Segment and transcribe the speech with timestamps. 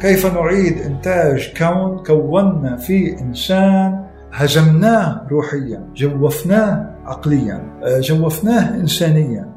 [0.00, 9.48] كيف نعيد إنتاج كون كونا فيه إنسان هزمناه روحيا جوفناه عقليا آه، جوفناه إنسانيا.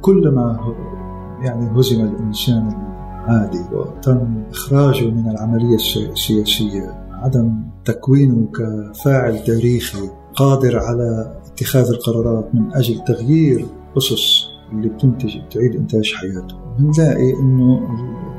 [0.00, 0.74] كلما
[1.44, 7.08] يعني هزم الإنسان العادي وتم إخراجه من العملية السياسية.
[7.12, 13.66] عدم تكوينه كفاعل تاريخي قادر على اتخاذ القرارات من أجل تغيير
[13.98, 16.56] أسس اللي بتنتج بتعيد إنتاج حياته.
[16.78, 17.80] بنلاقي إنه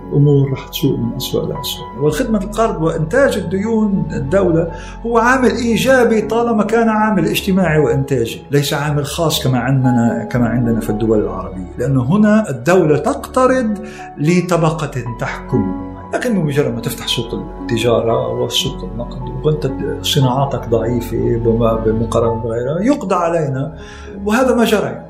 [0.09, 4.71] الأمور رح تسوء من اسوء لاسوء والخدمة القرض وإنتاج الديون الدولة
[5.05, 10.79] هو عامل إيجابي طالما كان عامل اجتماعي وإنتاجي ليس عامل خاص كما عندنا كما عندنا
[10.79, 13.77] في الدول العربية لأنه هنا الدولة تقترض
[14.17, 15.89] لطبقة تحكم.
[16.13, 19.71] لكن بمجرد ما تفتح سوق التجارة وسوق النقد وأنت
[20.01, 21.37] صناعاتك ضعيفة
[21.85, 23.77] بمقارنة بغيرها يقضى علينا
[24.25, 25.08] وهذا ما جرى.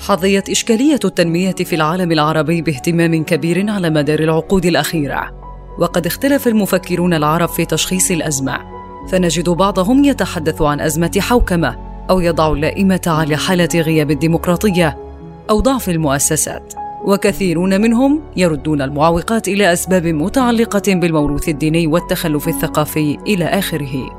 [0.00, 5.30] حظيت إشكالية التنمية في العالم العربي باهتمام كبير على مدار العقود الأخيرة.
[5.78, 8.58] وقد اختلف المفكرون العرب في تشخيص الأزمة.
[9.08, 11.76] فنجد بعضهم يتحدث عن أزمة حوكمة
[12.10, 14.96] أو يضع اللائمة على حالة غياب الديمقراطية
[15.50, 16.74] أو ضعف المؤسسات.
[17.04, 24.10] وكثيرون منهم يردون المعوقات إلى أسباب متعلقة بالموروث الديني والتخلف الثقافي إلى آخره.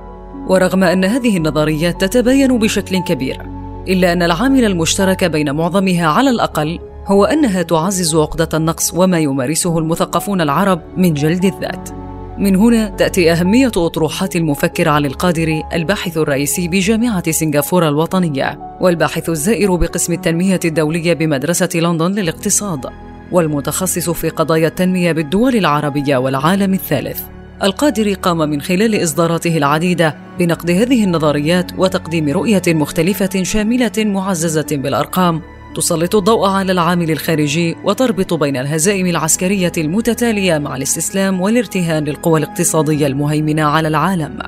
[0.47, 6.79] ورغم أن هذه النظريات تتباين بشكل كبير إلا أن العامل المشترك بين معظمها على الأقل
[7.05, 11.89] هو أنها تعزز عقدة النقص وما يمارسه المثقفون العرب من جلد الذات.
[12.37, 19.75] من هنا تأتي أهمية أطروحات المفكر علي القادري الباحث الرئيسي بجامعة سنغافورة الوطنية والباحث الزائر
[19.75, 22.85] بقسم التنمية الدولية بمدرسة لندن للاقتصاد
[23.31, 27.30] والمتخصص في قضايا التنمية بالدول العربية والعالم الثالث.
[27.63, 35.41] القادر قام من خلال إصداراته العديدة بنقد هذه النظريات وتقديم رؤية مختلفة شاملة معززة بالأرقام
[35.75, 43.07] تسلط الضوء على العامل الخارجي وتربط بين الهزائم العسكرية المتتالية مع الاستسلام والارتهان للقوى الاقتصادية
[43.07, 44.39] المهيمنة على العالم.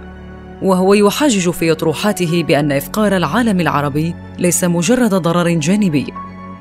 [0.61, 6.13] وهو يحاجج في أطروحاته بأن إفقار العالم العربي ليس مجرد ضرر جانبي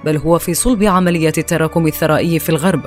[0.05, 2.87] بل هو في صلب عمليه التراكم الثرائي في الغرب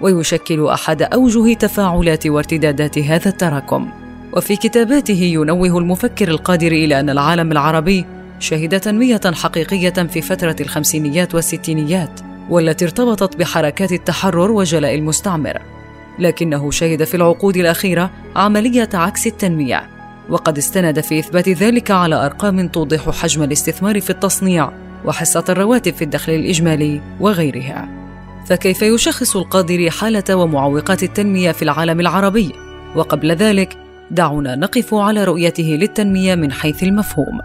[0.00, 3.90] ويشكل أحد أوجه تفاعلات وارتدادات هذا التراكم.
[4.32, 8.04] وفي كتاباته ينوه المفكر القادر إلى أن العالم العربي
[8.38, 12.20] شهد تنمية حقيقية في فترة الخمسينيات والستينيات
[12.50, 15.62] والتي ارتبطت بحركات التحرر وجلاء المستعمر.
[16.18, 19.88] لكنه شهد في العقود الأخيرة عملية عكس التنمية
[20.28, 24.72] وقد استند في إثبات ذلك على أرقام توضح حجم الاستثمار في التصنيع
[25.04, 28.05] وحصة الرواتب في الدخل الإجمالي وغيرها.
[28.46, 32.52] فكيف يشخص القادر حالة ومعوقات التنمية في العالم العربي؟
[32.96, 33.78] وقبل ذلك
[34.10, 37.38] دعونا نقف على رؤيته للتنمية من حيث المفهوم.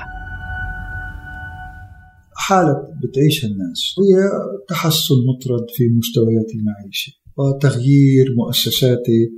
[2.35, 4.29] حالة بتعيشها الناس هي
[4.69, 9.31] تحسن مطرد في مستويات المعيشة وتغيير مؤسساتي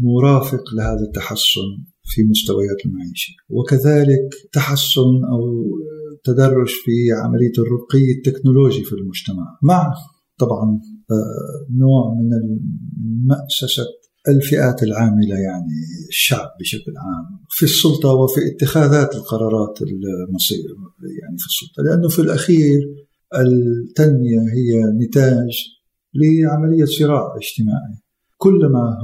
[0.00, 1.68] مرافق لهذا التحسن
[2.04, 5.64] في مستويات المعيشة وكذلك تحسن أو
[6.24, 6.92] تدرج في
[7.24, 9.94] عملية الرقي التكنولوجي في المجتمع مع
[10.38, 10.80] طبعا
[11.70, 12.58] نوع من
[13.26, 13.84] مأسسة
[14.28, 15.74] الفئات العاملة يعني
[16.08, 20.58] الشعب بشكل عام في السلطة وفي اتخاذات القرارات المصير
[21.22, 21.82] يعني في السلطة.
[21.82, 22.80] لأنه في الأخير
[23.34, 25.50] التنمية هي نتاج
[26.14, 27.98] لعملية صراع اجتماعي.
[28.36, 28.98] كلما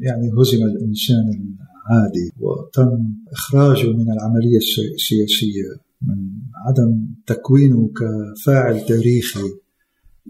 [0.00, 1.56] يعني هزم الإنسان
[1.90, 4.58] العادي وتم إخراجه من العملية
[4.94, 6.30] السياسية من
[6.66, 9.65] عدم تكوينه كفاعل تاريخي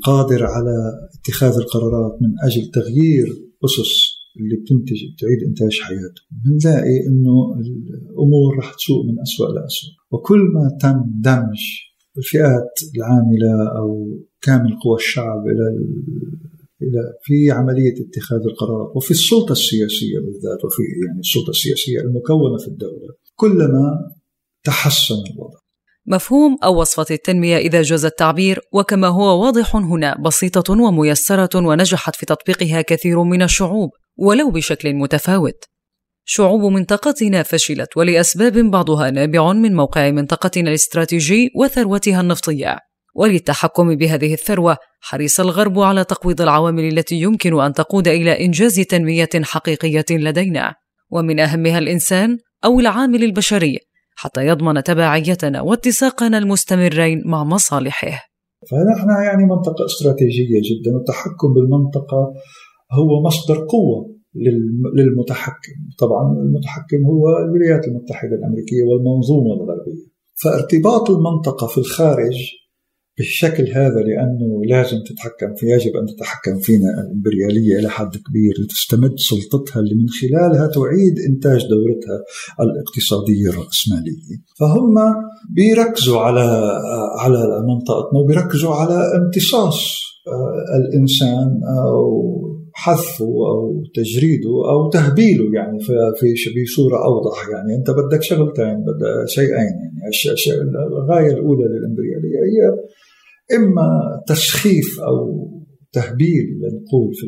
[0.02, 3.26] قادر على اتخاذ القرارات من أجل تغيير
[3.64, 6.22] أسس اللي بتنتج بتعيد إنتاج حياته.
[6.30, 7.54] بنلاقي إنه
[8.10, 11.62] الأمور رح تسوء من اسوء لاسوء وكل ما تم دمج
[12.18, 15.66] الفئات العاملة أو كامل قوى الشعب إلى
[16.82, 18.96] إلى في عملية اتخاذ القرارات.
[18.96, 23.14] وفي السلطة السياسية بالذات وفي يعني السلطة السياسية المكونة في الدولة.
[23.34, 24.12] كلما
[24.64, 25.45] تحسن الوضع
[26.06, 32.26] مفهوم أو وصفة التنمية إذا جاز التعبير وكما هو واضح هنا بسيطة وميسرة ونجحت في
[32.26, 35.64] تطبيقها كثير من الشعوب ولو بشكل متفاوت.
[36.24, 42.78] شعوب منطقتنا فشلت ولأسباب بعضها نابع من موقع منطقتنا الاستراتيجي وثروتها النفطية.
[43.14, 49.28] وللتحكم بهذه الثروة حريص الغرب على تقويض العوامل التي يمكن أن تقود إلى إنجاز تنمية
[49.42, 50.74] حقيقية لدينا،
[51.10, 53.78] ومن أهمها الإنسان أو العامل البشري
[54.16, 58.20] حتى يضمن تبعيتنا واتساقنا المستمرين مع مصالحه.
[58.70, 62.34] فنحن يعني منطقة استراتيجية جدا والتحكم بالمنطقة
[62.92, 64.16] هو مصدر قوة
[64.96, 65.76] للمتحكم.
[65.98, 70.06] طبعا المتحكم هو الولايات المتحدة الأمريكية والمنظومة الغربية.
[70.42, 72.36] فارتباط المنطقة في الخارج
[73.18, 79.14] بالشكل هذا لأنه لازم تتحكم في يجب أن تتحكم فينا الإمبريالية إلى حد كبير لتستمد
[79.16, 82.18] سلطتها اللي من خلالها تعيد إنتاج دورتها
[82.60, 84.36] الاقتصادية الرأسمالية.
[84.58, 84.94] فهم
[85.50, 86.72] بيركزوا على
[87.18, 92.26] على منطقتنا وبيركزوا على امتصاص آه، الإنسان أو
[92.76, 96.34] حذفه أو تجريده أو تهبيله يعني في
[96.64, 97.74] بصورة أوضح يعني.
[97.78, 100.12] أنت بدك شغلتين بدك شيئين يعني
[100.88, 102.15] الغاية الأولى للإمبريالية.
[102.36, 102.70] هي
[103.58, 103.88] إما
[104.26, 105.48] تسخيف أو
[105.92, 107.26] تهبيل لنقول في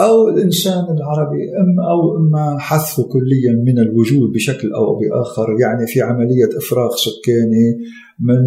[0.00, 6.02] أو الإنسان العربي اما أو إما حذفه كليا من الوجود بشكل أو بآخر يعني في
[6.02, 7.78] عملية إفراغ سكاني
[8.20, 8.42] من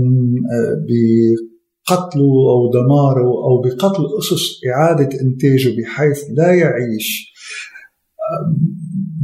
[0.53, 0.85] آه،
[1.87, 7.33] قتله أو دماره أو بقتل أسس إعادة إنتاجه بحيث لا يعيش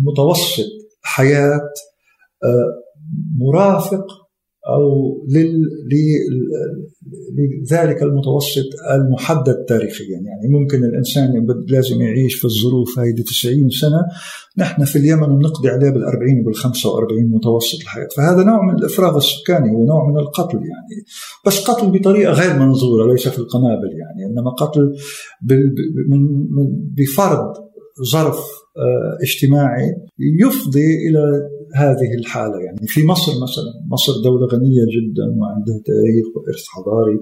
[0.03, 1.69] متوسط حياة
[2.43, 2.81] آه،
[3.39, 4.05] مرافق
[4.67, 5.17] أو
[7.37, 10.19] لذلك المتوسط المحدد تاريخيا.
[10.25, 14.05] يعني ممكن الإنسان لازم يعيش في الظروف هذه 90 سنة.
[14.57, 18.07] نحن في اليمن بنقضي عليه بال40 وبال45 متوسط الحياة.
[18.17, 21.05] فهذا نوع من الإفراغ السكاني ونوع من القتل يعني.
[21.45, 24.31] بس قتل بطريقة غير منظورة ليس في القنابل يعني.
[24.31, 24.93] إنما قتل
[26.97, 27.53] بفرض
[28.11, 32.59] ظرف آه، اجتماعي يفضي إلى هذه الحالة.
[32.59, 37.19] يعني في مصر مثلا مصر دولة غنية جدا وعندها تاريخ وإرث حضاري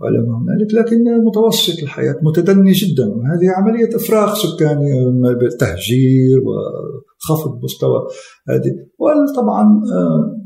[0.00, 3.06] وإلى ما هنالك لكن متوسط الحياة متدني جدا.
[3.06, 5.04] وهذه عملية إفراغ سكاني
[5.40, 8.06] بالتهجير وخفض مستوى
[8.48, 8.72] هذه.
[8.98, 9.62] وطبعا
[9.92, 10.38] آه،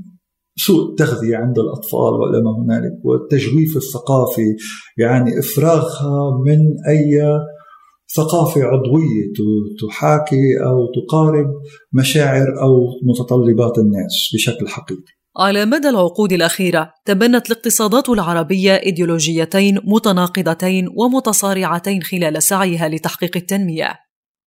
[0.57, 4.57] سوء التغذية عند الأطفال وإلى ما هنالك والتجويف الثقافي
[4.99, 7.21] يعني إفراغها من أي
[8.17, 9.33] ثقافة عضوية
[9.89, 11.47] تحاكي أو تقارب
[11.93, 15.13] مشاعر أو متطلبات الناس بشكل حقيقي.
[15.39, 23.93] على مدى العقود الأخيرة تبنت الاقتصادات العربية إيديولوجيتين متناقضتين ومتصارعتين خلال سعيها لتحقيق التنمية.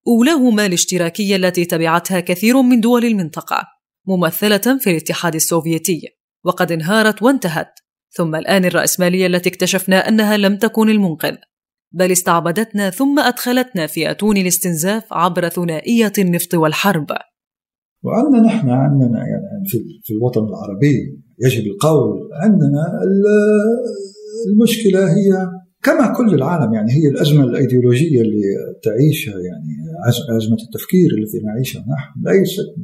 [0.07, 3.63] أولاهما الاشتراكية التي تبعتها كثير من دول المنطقة
[4.07, 6.01] ممثلة في الاتحاد السوفيتي
[6.43, 7.73] وقد انهارت وانتهت.
[8.11, 11.35] ثم الآن الرأسمالية التي اكتشفنا أنها لم تكن المنقذ
[11.95, 17.07] بل استعبدتنا ثم أدخلتنا في أتون الاستنزاف عبر ثنائية النفط والحرب.
[18.03, 19.65] وعندنا نحن عندنا يعني
[20.03, 22.83] في, الوطن العربي يجب القول عندنا
[24.51, 25.47] المشكلة هي
[25.83, 28.43] كما كل العالم يعني هي الأزمة الأيديولوجية اللي
[28.83, 29.75] تعيشها يعني
[30.37, 32.75] أزمة التفكير التي نعيشها نحن ليست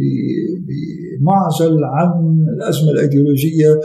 [0.67, 2.09] بمعزل عن
[2.57, 3.79] الأزمة الأيديولوجية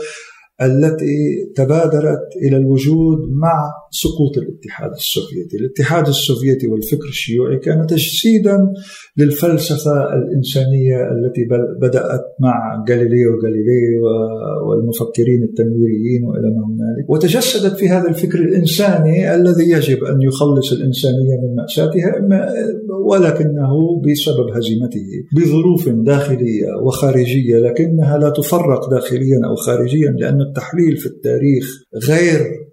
[0.61, 8.57] التي تبادرت إلى الوجود مع سقوط الاتحاد السوفيتي، الاتحاد السوفيتي والفكر الشيوعي كان تجسيدا
[9.17, 11.47] للفلسفة الإنسانية التي
[11.81, 13.99] بدأت مع غاليليو غاليلي
[14.67, 21.35] والمفكرين التنويريين وإلى ما هنالك، وتجسدت في هذا الفكر الإنساني الذي يجب أن يخلص الإنسانية
[21.43, 22.11] من مأساتها
[23.09, 31.05] ولكنه بسبب هزيمته بظروف داخلية وخارجية لكنها لا تفرق داخليا أو خارجيا لأن التحليل في
[31.05, 32.66] التاريخ غير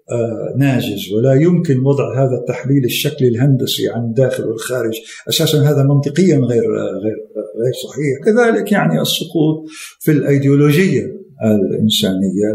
[0.59, 4.95] ناجز ولا يمكن وضع هذا التحليل الشكلي الهندسي عن الداخل والخارج.
[5.29, 6.65] أساسا هذا منطقيا غير
[7.05, 7.17] غير
[7.63, 8.19] غير صحيح.
[8.25, 9.65] كذلك يعني السقوط
[10.01, 12.53] في الأيديولوجية الإنسانية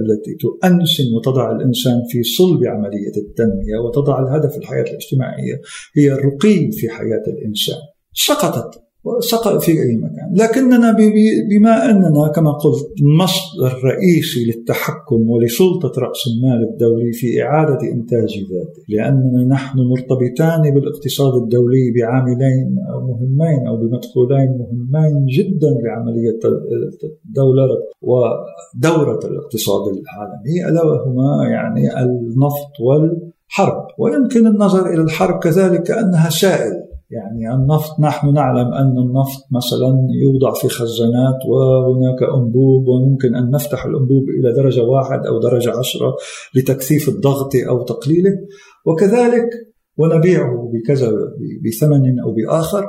[0.00, 5.60] التي تؤنسن وتضع الإنسان في صلب عملية التنمية وتضع الهدف الحياة الاجتماعية
[5.96, 7.78] هي الرقي في حياة الإنسان.
[8.14, 8.87] سقطت
[9.20, 10.28] سقط في أي مكان.
[10.34, 10.96] لكننا
[11.50, 18.82] بما أننا كما قلت مصدر رئيسي للتحكم ولسلطة رأس المال الدولي في إعادة إنتاج ذاته
[18.88, 22.76] لأننا نحن مرتبطان بالاقتصاد الدولي بعاملين
[23.08, 26.38] مهمين أو بمدخولين مهمين جدا لعملية
[27.24, 27.68] دولة
[28.02, 33.86] ودورة الاقتصاد العالمي ألا وهما يعني النفط والحرب.
[33.98, 36.87] ويمكن النظر إلى الحرب كذلك كأنها سائل.
[37.10, 43.84] يعني النفط نحن نعلم أن النفط مثلا يوضع في خزانات وهناك أنبوب وممكن أن نفتح
[43.84, 46.16] الأنبوب إلى درجة واحد أو درجة عشرة
[46.54, 48.30] لتكثيف الضغط أو تقليله.
[48.86, 49.48] وكذلك
[49.98, 51.10] ونبيعه بكذا
[51.64, 52.86] بثمن أو بآخر.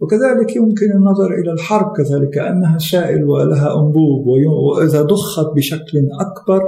[0.00, 6.60] وكذلك يمكن النظر إلى الحرب كذلك أنها سائل ولها أنبوب وإذا ضخت بشكل أكبر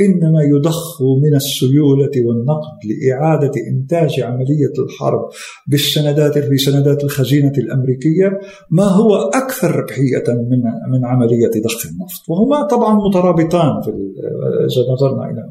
[0.00, 5.28] إنما يضخ من السيولة والنقد لإعادة إنتاج عملية الحرب
[5.66, 10.62] بالسندات بسندات الخزينة الأمريكية ما هو أكثر ربحية من
[10.92, 12.28] من عملية ضخ النفط.
[12.28, 15.42] وهما طبعا مترابطان في إذا نظرنا إلى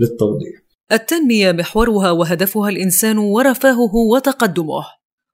[0.00, 0.62] للتوضيح.
[0.92, 4.84] التنمية محورها وهدفها الإنسان ورفاهه وتقدمه.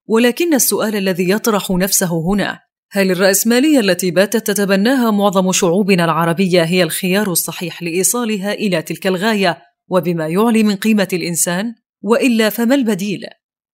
[0.06, 6.82] ولكن السؤال الذي يطرح نفسه هنا هل الرأسمالية التي باتت تتبناها معظم شعوبنا العربية هي
[6.82, 13.20] الخيار الصحيح لإيصالها إلى تلك الغاية وبما يعلي من قيمة الإنسان؟ وإلا فما البديل؟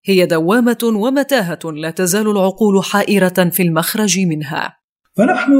[0.04, 4.76] هي دوامة ومتاهة لا تزال العقول حائرة في المخرج منها.
[5.16, 5.52] فنحن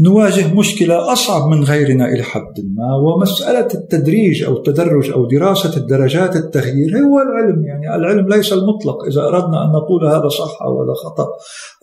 [0.00, 6.36] نواجه مشكلة أصعب من غيرنا إلى حد ما ومسألة التدريج أو التدرج أو دراسة الدرجات
[6.36, 10.94] التغيير هو العلم يعني العلم ليس المطلق إذا أردنا أن نقول هذا صح أو هذا
[10.94, 11.26] خطأ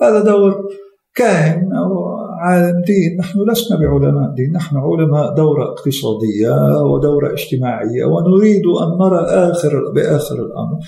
[0.01, 0.69] هذا دور
[1.15, 3.17] كاهن أو عالم دين.
[3.19, 4.51] نحن لسنا بعلماء دين.
[4.51, 10.79] نحن علماء دورة اقتصادية ودورة اجتماعية ونريد أن نرى آخر بآخر الأمر.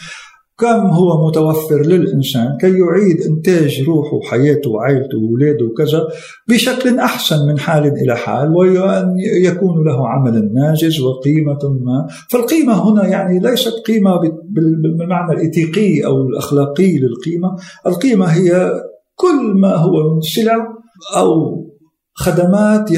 [0.60, 6.08] كم هو متوفر للإنسان كي يعيد إنتاج روحه وحياته وعائلته وولاده وكذا
[6.50, 12.08] بشكل أحسن من حال إلى حال وأن يكون له عمل ناجز وقيمة ما.
[12.30, 14.20] فالقيمة هنا يعني ليست قيمة
[14.94, 17.56] بالمعنى الإيثيقي أو الأخلاقي للقيمة.
[17.88, 18.72] القيمة هي
[19.18, 20.68] كل ما هو من سلع
[21.18, 21.64] أو
[22.14, 22.92] خدمات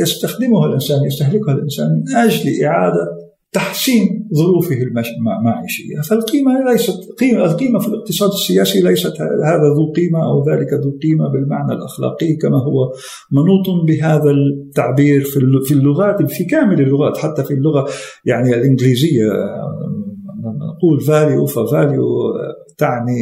[0.00, 3.06] يستخدمها الإنسان يستهلكها الإنسان من أجل إعادة
[3.52, 6.00] تحسين ظروفه المعيشية.
[6.08, 11.28] فالقيمة ليست قيمة القيمة في الاقتصاد السياسي ليست هذا ذو قيمة أو ذلك ذو قيمة
[11.32, 12.92] بالمعنى الأخلاقي كما هو
[13.32, 15.24] منوط بهذا التعبير
[15.64, 17.88] في اللغات في كامل اللغات حتى في اللغة
[18.24, 19.26] يعني الإنجليزية.
[20.76, 22.04] نقول value ف value
[22.78, 23.18] تعني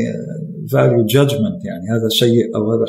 [0.72, 2.84] value judgment يعني هذا سيء أو هذا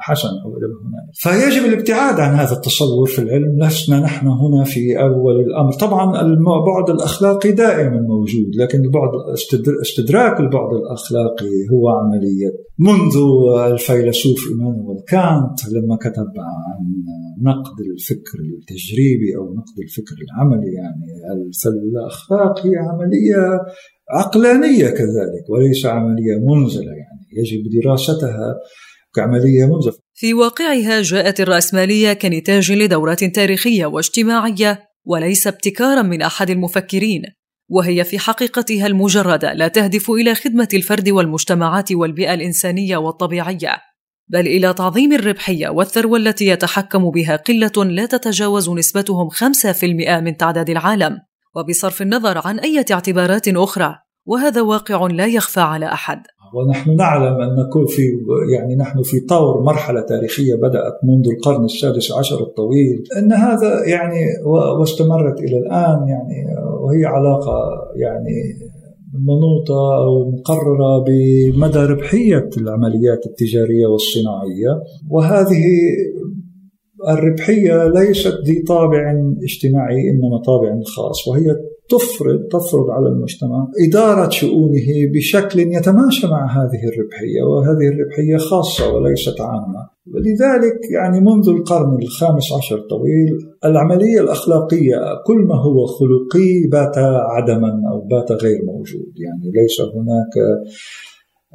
[0.00, 5.00] حسن أو إلى هنالك فيجب الابتعاد عن هذا التصور في العلم لسنا نحن هنا في
[5.00, 5.72] أول الأمر.
[5.72, 9.10] طبعا البعد الاخلاقي دائما موجود لكن البعد
[9.82, 12.66] استدراك البعد الاخلاقي هو عملية.
[12.78, 13.14] منذ
[13.72, 16.86] الفيلسوف إيمانويل كانت لما كتب عن
[17.42, 21.06] نقد الفكر التجريبي أو نقد الفكر العملي يعني
[21.62, 23.60] فالاخلاق هي عملية
[24.10, 28.54] عقلانية كذلك وليس عملية منزلة يعني يجب دراستها
[29.14, 29.94] كعملية منزلة.
[30.14, 37.22] في واقعها جاءت الرأسمالية كنتاج لدورات تاريخية واجتماعية وليس ابتكارا من أحد المفكرين
[37.68, 43.76] وهي في حقيقتها المجردة لا تهدف إلى خدمة الفرد والمجتمعات والبيئة الإنسانية والطبيعية
[44.28, 49.84] بل إلى تعظيم الربحية والثروة التي يتحكم بها قلة لا تتجاوز نسبتهم 5%
[50.20, 51.18] من تعداد العالم.
[51.56, 53.94] وبصرف النظر عن أي اعتبارات أخرى
[54.26, 56.18] وهذا واقع لا يخفى على أحد.
[56.54, 58.02] ونحن نعلم أن نكون في
[58.54, 63.04] يعني نحن في طور مرحلة تاريخية بدأت منذ القرن السادس عشر الطويل.
[63.18, 64.20] أن هذا يعني
[64.80, 66.44] واستمرت إلى الآن يعني
[66.80, 67.58] وهي علاقة
[67.96, 68.36] يعني
[69.14, 74.82] منوطة أو مقررة بمدى ربحية العمليات التجارية والصناعية.
[75.10, 75.64] وهذه
[77.08, 81.56] الربحية ليست ذي طابع اجتماعي إنما طابع خاص وهي
[81.88, 89.40] تفرض تفرض على المجتمع إدارة شؤونه بشكل يتماشى مع هذه الربحية وهذه الربحية خاصة وليست
[89.40, 89.96] عامة.
[90.06, 97.82] لذلك يعني منذ القرن الخامس عشر طويل العملية الأخلاقية كل ما هو خلقي بات عدما
[97.92, 99.12] أو بات غير موجود.
[99.16, 100.62] يعني ليس هناك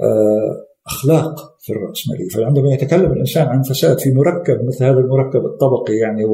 [0.01, 5.93] آه اخلاق في الراسماليه فعندما يتكلم الإنسان عن فساد في مركب مثل هذا المركب الطبقي
[5.93, 6.25] يعني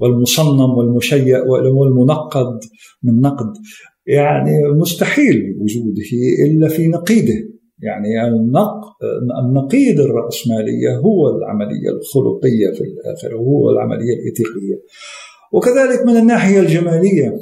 [0.00, 2.58] والمصنم والمشيع والمنقد
[3.02, 3.52] من نقد
[4.06, 6.02] يعني مستحيل وجوده
[6.46, 8.08] إلا في نقيضه يعني
[9.44, 14.82] النقيض الرأسمالية هو العملية الخلقية في الآخر وهو العملية الإيثيقية.
[15.52, 17.34] وكذلك من الناحية الجمالية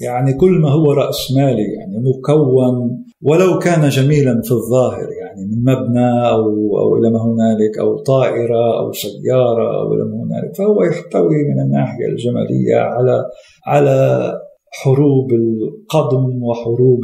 [0.00, 5.08] يعني كل ما هو رأسمالي يعني مكون ولو كان جميلا في الظاهر
[5.38, 6.44] يعني من مبنى أو,
[6.78, 10.56] أو إلى ما هنالك أو طائرة أو سيارة أو إلى ما هنالك.
[10.56, 13.24] فهو يحتوي من الناحية الجمالية على
[13.66, 14.32] على
[14.70, 17.00] حروب القضم وحروب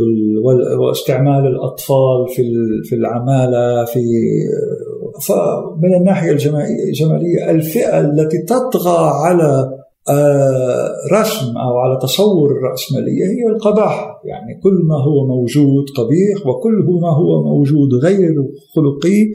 [0.81, 2.43] واستعمال الأطفال في
[2.85, 4.01] في العمالة في
[5.29, 9.84] فمن الناحية الجمالية الفئة التي تطغى على
[11.13, 17.09] رسم أو على تصور الراسماليه هي القباحه، يعني كل ما هو موجود قبيح وكل ما
[17.09, 18.35] هو موجود غير
[18.77, 19.33] خلقي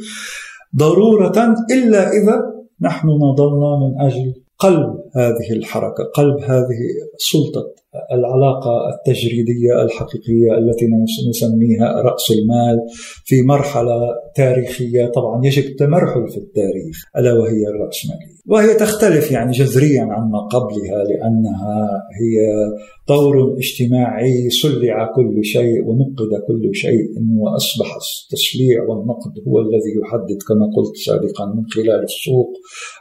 [0.77, 2.41] ضرورة إلا إذا
[2.81, 4.99] نحن نضلنا من أجل قلب.
[5.15, 6.79] هذه الحركة، قلب هذه
[7.17, 7.79] سلطة
[8.11, 10.85] العلاقة التجريدية الحقيقية التي
[11.29, 12.77] نسميها رأس المال
[13.25, 13.99] في مرحلة
[14.35, 18.39] تاريخية طبعا يجب التمرحل في التاريخ ألا وهي الراسماليه.
[18.47, 22.35] وهي تختلف يعني جذريا عما قبلها لأنها هي
[23.07, 30.65] طور اجتماعي سلع كل شيء ونقد كل شيء وأصبح التسليع والنقد هو الذي يحدد كما
[30.75, 32.53] قلت سابقا من خلال السوق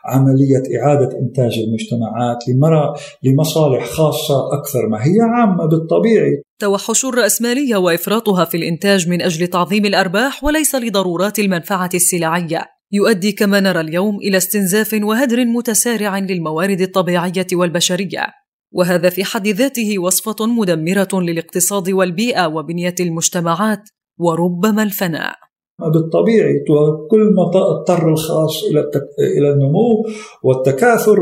[0.05, 1.59] عملية إعادة إنتاج
[2.03, 6.43] المجتمعات لمصالح خاصة أكثر ما هي عامة بالطبيعي.
[6.59, 12.65] توحش الرأسمالية وإفراطها في الإنتاج من أجل تعظيم الأرباح وليس لضرورات المنفعة السلعية.
[12.93, 18.27] يؤدي كما نرى اليوم إلى استنزاف وهدر متسارع للموارد الطبيعية والبشرية.
[18.73, 23.89] وهذا في حد ذاته وصفة مدمرة للاقتصاد والبيئة وبنية المجتمعات
[24.19, 25.48] وربما الفناء.
[25.81, 26.65] بالطبيعي
[27.11, 28.91] كل ما اضطر الخاص إلى
[29.39, 30.07] إلى النمو
[30.43, 31.17] والتكاثر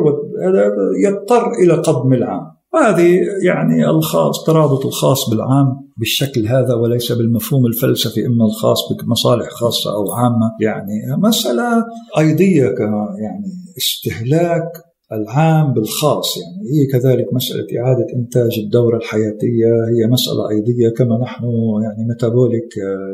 [1.04, 2.56] يضطر إلى قضم العام.
[2.74, 9.94] هذه يعني الخاص ترابط الخاص بالعام بالشكل هذا وليس بالمفهوم الفلسفي إما الخاص بمصالح خاصة
[9.94, 10.50] أو عامة.
[10.60, 11.84] يعني مسألة
[12.18, 13.46] أيضية كما يعني
[13.78, 16.70] استهلاك العام بالخاص يعني.
[16.72, 21.44] هي كذلك مسألة إعادة إنتاج الدورة الحياتية هي مسألة أيضية كما نحن
[21.82, 22.68] يعني ميتابوليك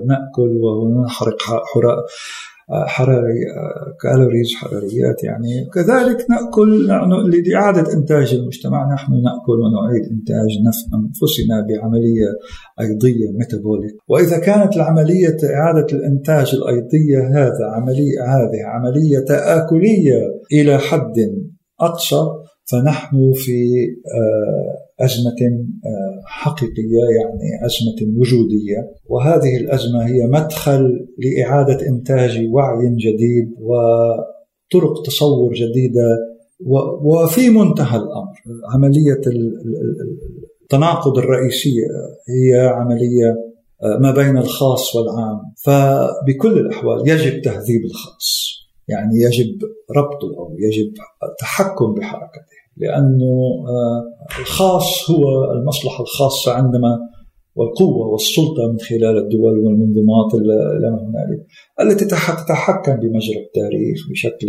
[0.06, 1.36] نأكل ونحرق
[2.70, 3.34] حراري
[4.02, 5.68] كالوريز حراريات يعني.
[5.74, 6.86] كذلك نأكل
[7.30, 10.50] لإعادة إنتاج المجتمع نحن نأكل ونعيد إنتاج
[10.94, 12.28] أنفسنا بعملية
[12.80, 13.96] أيضية ميتابوليك.
[14.08, 20.20] وإذا كانت العملية إعادة الإنتاج الأيضية هذا عملية هذه عملية تآكلية
[20.52, 21.12] إلى حد
[21.80, 22.26] أقصى
[22.64, 25.40] فنحن في آه، أزمة
[25.86, 28.90] آه، حقيقية يعني أزمة وجودية.
[29.08, 36.18] وهذه الأزمة هي مدخل لإعادة إنتاج وعي جديد وطرق تصور جديدة
[37.04, 38.34] وفي منتهى الأمر.
[38.74, 39.20] عملية
[40.62, 41.86] التناقض الرئيسية
[42.28, 43.52] هي عملية
[43.82, 45.40] آه، ما بين الخاص والعام.
[45.64, 48.61] فبكل الأحوال يجب تهذيب الخاص.
[48.92, 49.58] يعني يجب
[49.96, 50.92] ربطه أو يجب
[51.30, 52.42] التحكم بحركته
[52.76, 53.32] لأنه
[53.68, 54.02] آه،
[54.40, 56.98] الخاص هو المصلحة الخاصة عندما
[57.54, 60.34] والقوة والسلطة من خلال الدول والمنظمات
[60.80, 61.46] لا هنالك
[61.80, 64.48] التي تتحكم بمجرى التاريخ بشكل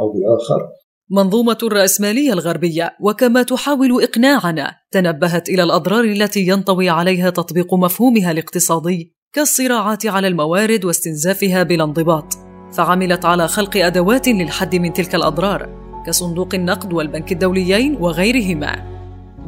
[0.00, 0.68] أو بآخر.
[1.10, 9.14] منظومة الرأسمالية الغربية وكما تحاول إقناعنا تنبهت إلى الأضرار التي ينطوي عليها تطبيق مفهومها الاقتصادي
[9.34, 12.43] كالصراعات على الموارد واستنزافها بلا انضباط.
[12.74, 15.68] فعملت على خلق أدوات للحد من تلك الأضرار
[16.06, 18.94] كصندوق النقد والبنك الدوليين وغيرهما.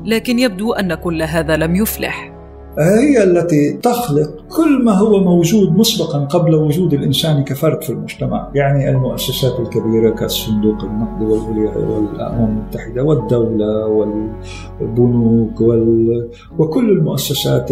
[0.04, 2.35] لكن يبدو أن كل هذا لم يفلح.
[2.78, 8.90] هي التي تخلق كل ما هو موجود مسبقا قبل وجود الإنسان كفرد في المجتمع، يعني
[8.90, 13.86] المؤسسات الكبيرة كالصندوق النقد والأمم المتحدة والدولة
[14.80, 16.28] والبنوك وال...
[16.58, 17.70] وكل المؤسسات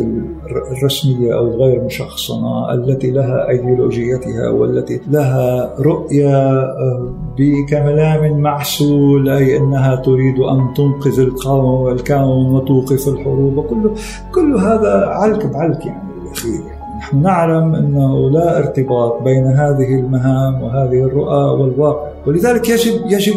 [0.73, 9.97] الرسمية أو الغير مشخصنة التي لها أيديولوجيتها والتي لها رؤية آه، بكلام معسول أي أنها
[9.97, 13.91] تريد أن تنقذ الكون وتوقف الحروب وكل
[14.35, 20.63] كل هذا علك بعلك يعني بالاخير يعني نحن نعلم أنه لا ارتباط بين هذه المهام
[20.63, 22.09] وهذه الرؤى والواقع.
[22.27, 23.35] ولذلك يجب يجب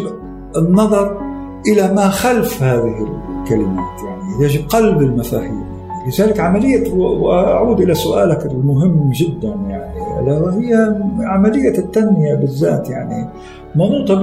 [0.56, 1.18] النظر
[1.66, 3.06] إلى ما خلف هذه
[3.42, 4.00] الكلمات.
[4.06, 5.64] يعني يجب قلب المفاهيم.
[6.06, 10.40] لذلك عملية وأعود إلى سؤالك المهم جدا يعني.
[10.40, 13.28] وهي عملية التنمية بالذات يعني.
[13.74, 14.14] منوطة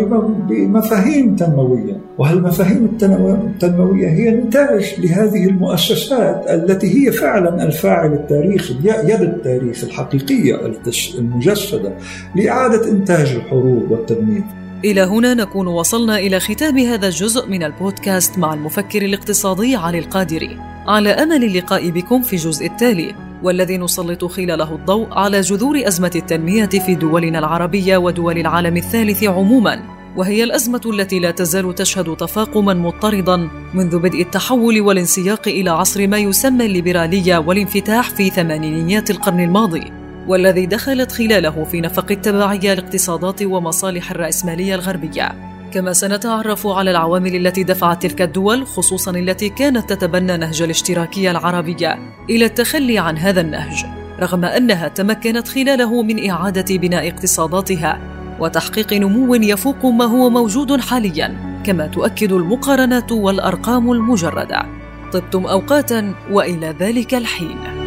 [0.49, 2.01] بمفاهيم تنموية.
[2.17, 10.55] وهالمفاهيم التنموية هي نتاج لهذه المؤسسات التي هي فعلا الفاعل التاريخي يد التاريخ الحقيقية
[11.17, 11.93] المجسدة
[12.35, 14.43] لإعادة إنتاج الحروب والتدمير.
[14.85, 20.57] إلى هنا نكون وصلنا إلى ختام هذا الجزء من البودكاست مع المفكر الاقتصادي علي القادري.
[20.87, 23.15] على أمل اللقاء بكم في الجزء التالي.
[23.45, 29.79] والذي نسلط خلاله الضوء على جذور أزمة التنمية في دولنا العربية ودول العالم الثالث عموما.
[30.17, 36.17] وهي الأزمة التي لا تزال تشهد تفاقما مضطردا منذ بدء التحول والانسياق إلى عصر ما
[36.17, 39.91] يسمى الليبرالية والانفتاح في ثمانينيات القرن الماضي.
[40.27, 45.54] والذي دخلت خلاله في نفق التبعية لاقتصادات ومصالح الرأسمالية الغربية.
[45.75, 52.13] كما سنتعرف على العوامل التي دفعت تلك الدول خصوصا التي كانت تتبنى نهج الاشتراكيه العربيه
[52.29, 53.85] إلى التخلي عن هذا النهج
[54.19, 57.99] رغم أنها تمكنت خلاله من إعادة بناء اقتصاداتها
[58.39, 64.65] وتحقيق نمو يفوق ما هو موجود حاليا كما تؤكد المقارنات والأرقام المجردة.
[65.13, 67.84] طبتم اوقاتا وإلى ذلك الحين.